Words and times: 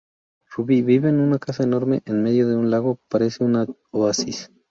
Rubí 0.49 0.81
vive 0.81 1.09
en 1.09 1.19
una 1.19 1.37
casa 1.37 1.61
enorme 1.61 2.01
en 2.07 2.23
medio 2.23 2.47
de 2.47 2.55
un 2.55 2.71
lago, 2.71 2.97
parece 3.07 3.43
un 3.43 3.77
oasis. 3.91 4.49